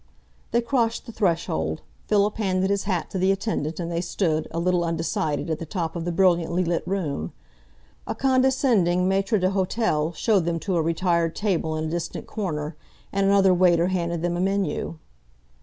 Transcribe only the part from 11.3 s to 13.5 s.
table in a distant corner, and